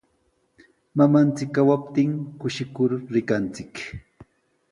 [1.01, 2.11] Mamanchik kawaptin
[2.41, 3.75] kushikur rikanchik.